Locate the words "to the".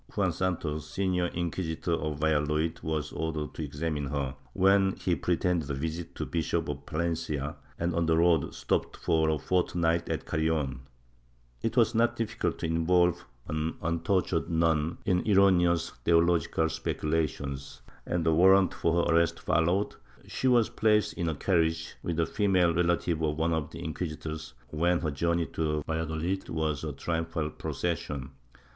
6.15-6.31